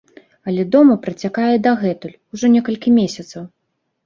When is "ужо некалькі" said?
2.37-2.97